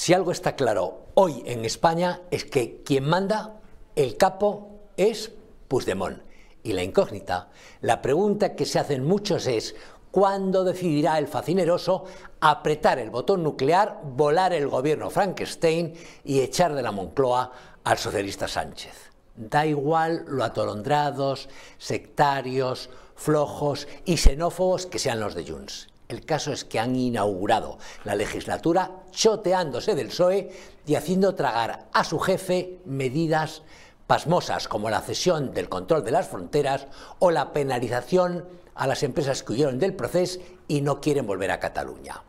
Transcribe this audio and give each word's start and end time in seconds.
Si 0.00 0.14
algo 0.14 0.32
está 0.32 0.56
claro 0.56 1.08
hoy 1.12 1.42
en 1.44 1.66
España 1.66 2.22
es 2.30 2.46
que 2.46 2.82
quien 2.82 3.04
manda, 3.04 3.60
el 3.94 4.16
capo, 4.16 4.80
es 4.96 5.30
Puigdemont. 5.68 6.22
Y 6.62 6.72
la 6.72 6.82
incógnita, 6.82 7.50
la 7.82 8.00
pregunta 8.00 8.56
que 8.56 8.64
se 8.64 8.78
hacen 8.78 9.04
muchos 9.04 9.46
es 9.46 9.74
¿cuándo 10.10 10.64
decidirá 10.64 11.18
el 11.18 11.26
facineroso 11.26 12.06
apretar 12.40 12.98
el 12.98 13.10
botón 13.10 13.42
nuclear, 13.42 14.00
volar 14.02 14.54
el 14.54 14.68
gobierno 14.68 15.10
Frankenstein 15.10 15.92
y 16.24 16.40
echar 16.40 16.74
de 16.74 16.82
la 16.82 16.92
Moncloa 16.92 17.52
al 17.84 17.98
socialista 17.98 18.48
Sánchez? 18.48 18.94
Da 19.36 19.66
igual 19.66 20.24
lo 20.28 20.44
atolondrados, 20.44 21.50
sectarios, 21.76 22.88
flojos 23.16 23.86
y 24.06 24.16
xenófobos 24.16 24.86
que 24.86 24.98
sean 24.98 25.20
los 25.20 25.34
de 25.34 25.44
Junts. 25.44 25.90
El 26.10 26.24
caso 26.24 26.52
es 26.52 26.64
que 26.64 26.80
han 26.80 26.96
inaugurado 26.96 27.78
la 28.02 28.16
legislatura 28.16 29.04
choteándose 29.12 29.94
del 29.94 30.08
PSOE 30.08 30.50
y 30.84 30.96
haciendo 30.96 31.36
tragar 31.36 31.86
a 31.92 32.02
su 32.02 32.18
jefe 32.18 32.80
medidas 32.84 33.62
pasmosas 34.08 34.66
como 34.66 34.90
la 34.90 35.02
cesión 35.02 35.54
del 35.54 35.68
control 35.68 36.02
de 36.02 36.10
las 36.10 36.26
fronteras 36.26 36.88
o 37.20 37.30
la 37.30 37.52
penalización 37.52 38.44
a 38.74 38.88
las 38.88 39.04
empresas 39.04 39.44
que 39.44 39.52
huyeron 39.52 39.78
del 39.78 39.94
proceso 39.94 40.40
y 40.66 40.80
no 40.80 41.00
quieren 41.00 41.28
volver 41.28 41.52
a 41.52 41.60
Cataluña. 41.60 42.24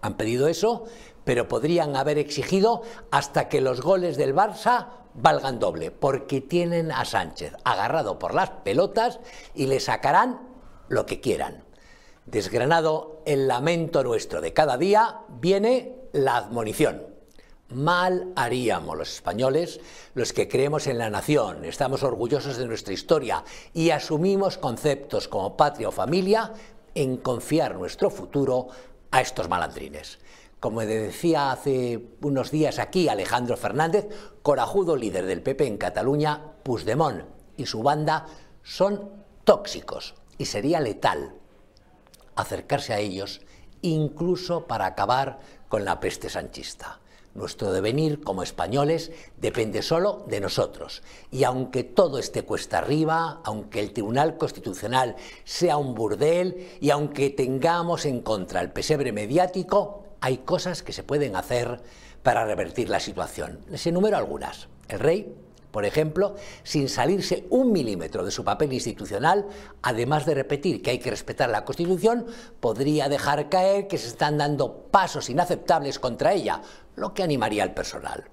Han 0.00 0.16
pedido 0.16 0.48
eso, 0.48 0.86
pero 1.22 1.46
podrían 1.46 1.94
haber 1.94 2.18
exigido 2.18 2.82
hasta 3.12 3.48
que 3.48 3.60
los 3.60 3.82
goles 3.82 4.16
del 4.16 4.34
Barça 4.34 4.88
valgan 5.14 5.60
doble, 5.60 5.92
porque 5.92 6.40
tienen 6.40 6.90
a 6.90 7.04
Sánchez 7.04 7.54
agarrado 7.62 8.18
por 8.18 8.34
las 8.34 8.50
pelotas 8.50 9.20
y 9.54 9.66
le 9.66 9.78
sacarán 9.78 10.40
lo 10.88 11.06
que 11.06 11.20
quieran. 11.20 11.69
Desgranado 12.26 13.22
el 13.26 13.48
lamento 13.48 14.04
nuestro 14.04 14.40
de 14.40 14.52
cada 14.52 14.76
día, 14.76 15.20
viene 15.28 15.96
la 16.12 16.36
admonición. 16.36 17.06
Mal 17.68 18.32
haríamos 18.34 18.98
los 18.98 19.14
españoles, 19.14 19.80
los 20.14 20.32
que 20.32 20.48
creemos 20.48 20.86
en 20.86 20.98
la 20.98 21.08
nación, 21.08 21.64
estamos 21.64 22.02
orgullosos 22.02 22.56
de 22.56 22.66
nuestra 22.66 22.92
historia 22.92 23.44
y 23.72 23.90
asumimos 23.90 24.58
conceptos 24.58 25.28
como 25.28 25.56
patria 25.56 25.88
o 25.88 25.92
familia, 25.92 26.52
en 26.94 27.16
confiar 27.18 27.76
nuestro 27.76 28.10
futuro 28.10 28.68
a 29.12 29.20
estos 29.20 29.48
malandrines. 29.48 30.18
Como 30.58 30.80
decía 30.80 31.52
hace 31.52 32.00
unos 32.22 32.50
días 32.50 32.78
aquí 32.78 33.08
Alejandro 33.08 33.56
Fernández, 33.56 34.08
corajudo 34.42 34.96
líder 34.96 35.26
del 35.26 35.42
PP 35.42 35.66
en 35.66 35.78
Cataluña, 35.78 36.52
Puigdemont 36.62 37.22
y 37.56 37.66
su 37.66 37.82
banda 37.82 38.26
son 38.62 39.10
tóxicos 39.44 40.14
y 40.38 40.46
sería 40.46 40.80
letal 40.80 41.34
acercarse 42.40 42.92
a 42.92 42.98
ellos, 42.98 43.40
incluso 43.82 44.66
para 44.66 44.86
acabar 44.86 45.40
con 45.68 45.84
la 45.84 46.00
peste 46.00 46.28
sanchista. 46.28 47.00
Nuestro 47.32 47.72
devenir 47.72 48.22
como 48.22 48.42
españoles 48.42 49.12
depende 49.36 49.82
solo 49.82 50.24
de 50.26 50.40
nosotros. 50.40 51.02
Y 51.30 51.44
aunque 51.44 51.84
todo 51.84 52.18
esté 52.18 52.42
cuesta 52.42 52.78
arriba, 52.78 53.40
aunque 53.44 53.78
el 53.78 53.92
Tribunal 53.92 54.36
Constitucional 54.36 55.14
sea 55.44 55.76
un 55.76 55.94
burdel 55.94 56.76
y 56.80 56.90
aunque 56.90 57.30
tengamos 57.30 58.04
en 58.04 58.20
contra 58.20 58.60
el 58.60 58.72
pesebre 58.72 59.12
mediático, 59.12 60.04
hay 60.20 60.38
cosas 60.38 60.82
que 60.82 60.92
se 60.92 61.04
pueden 61.04 61.36
hacer 61.36 61.80
para 62.24 62.44
revertir 62.44 62.88
la 62.88 62.98
situación. 62.98 63.60
Les 63.68 63.86
enumero 63.86 64.16
algunas. 64.16 64.68
El 64.88 64.98
rey 64.98 65.32
por 65.70 65.84
ejemplo, 65.84 66.36
sin 66.62 66.88
salirse 66.88 67.46
un 67.50 67.72
milímetro 67.72 68.24
de 68.24 68.30
su 68.30 68.44
papel 68.44 68.72
institucional, 68.72 69.46
además 69.82 70.26
de 70.26 70.34
repetir 70.34 70.82
que 70.82 70.90
hay 70.90 70.98
que 70.98 71.10
respetar 71.10 71.50
la 71.50 71.64
Constitución, 71.64 72.26
podría 72.60 73.08
dejar 73.08 73.48
caer 73.48 73.86
que 73.86 73.98
se 73.98 74.08
están 74.08 74.38
dando 74.38 74.86
pasos 74.90 75.30
inaceptables 75.30 75.98
contra 75.98 76.32
ella, 76.32 76.60
lo 76.96 77.14
que 77.14 77.22
animaría 77.22 77.62
al 77.62 77.74
personal. 77.74 78.24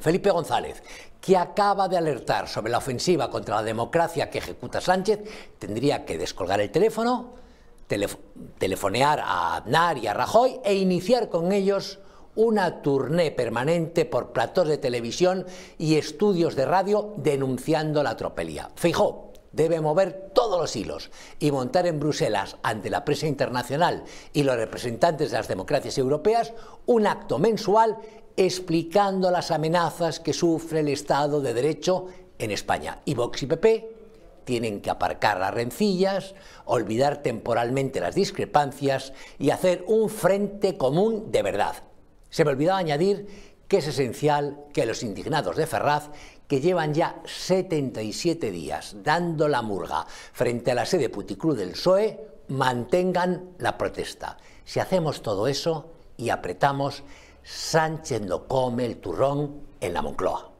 Felipe 0.00 0.30
González, 0.30 0.82
que 1.20 1.36
acaba 1.36 1.88
de 1.88 1.96
alertar 1.96 2.48
sobre 2.48 2.72
la 2.72 2.78
ofensiva 2.78 3.30
contra 3.30 3.56
la 3.56 3.62
democracia 3.62 4.28
que 4.28 4.38
ejecuta 4.38 4.80
Sánchez, 4.80 5.20
tendría 5.58 6.04
que 6.04 6.18
descolgar 6.18 6.60
el 6.60 6.72
teléfono, 6.72 7.34
telefonear 8.58 9.20
a 9.20 9.56
Aznar 9.56 9.98
y 9.98 10.06
a 10.06 10.14
Rajoy 10.14 10.60
e 10.64 10.74
iniciar 10.74 11.28
con 11.28 11.52
ellos 11.52 12.00
una 12.34 12.82
tournée 12.82 13.30
permanente 13.30 14.04
por 14.04 14.32
platos 14.32 14.68
de 14.68 14.78
televisión 14.78 15.46
y 15.78 15.96
estudios 15.96 16.56
de 16.56 16.66
radio 16.66 17.14
denunciando 17.16 18.02
la 18.02 18.16
tropelía. 18.16 18.70
Fijó, 18.74 19.32
debe 19.52 19.80
mover 19.80 20.30
todos 20.34 20.60
los 20.60 20.76
hilos 20.76 21.10
y 21.38 21.50
montar 21.50 21.86
en 21.86 22.00
Bruselas 22.00 22.56
ante 22.62 22.90
la 22.90 23.04
prensa 23.04 23.26
internacional 23.26 24.04
y 24.32 24.42
los 24.42 24.56
representantes 24.56 25.30
de 25.30 25.36
las 25.36 25.48
democracias 25.48 25.98
europeas 25.98 26.52
un 26.86 27.06
acto 27.06 27.38
mensual 27.38 27.98
explicando 28.36 29.30
las 29.30 29.50
amenazas 29.50 30.20
que 30.20 30.32
sufre 30.32 30.80
el 30.80 30.88
Estado 30.88 31.40
de 31.40 31.52
Derecho 31.52 32.06
en 32.38 32.50
España. 32.50 33.00
Y 33.04 33.14
Vox 33.14 33.42
y 33.42 33.46
PP 33.46 33.96
tienen 34.44 34.80
que 34.80 34.90
aparcar 34.90 35.38
las 35.38 35.54
rencillas, 35.54 36.34
olvidar 36.64 37.22
temporalmente 37.22 38.00
las 38.00 38.14
discrepancias 38.14 39.12
y 39.38 39.50
hacer 39.50 39.84
un 39.86 40.08
frente 40.08 40.76
común 40.76 41.30
de 41.30 41.42
verdad. 41.42 41.91
Se 42.32 42.46
me 42.46 42.50
olvidaba 42.50 42.78
añadir 42.78 43.26
que 43.68 43.76
es 43.76 43.86
esencial 43.86 44.64
que 44.72 44.86
los 44.86 45.02
indignados 45.02 45.54
de 45.54 45.66
Ferraz, 45.66 46.08
que 46.48 46.62
llevan 46.62 46.94
ya 46.94 47.20
77 47.26 48.50
días 48.50 48.96
dando 49.02 49.48
la 49.48 49.60
murga 49.60 50.06
frente 50.32 50.70
a 50.70 50.74
la 50.74 50.86
sede 50.86 51.10
puticlub 51.10 51.54
del 51.54 51.72
PSOE, 51.72 52.20
mantengan 52.48 53.50
la 53.58 53.76
protesta. 53.76 54.38
Si 54.64 54.80
hacemos 54.80 55.20
todo 55.20 55.46
eso 55.46 55.92
y 56.16 56.30
apretamos, 56.30 57.02
Sánchez 57.42 58.22
no 58.22 58.48
come 58.48 58.86
el 58.86 58.96
turrón 58.96 59.66
en 59.78 59.92
la 59.92 60.00
Moncloa. 60.00 60.51